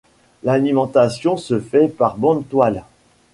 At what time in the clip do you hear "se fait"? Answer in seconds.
1.37-1.87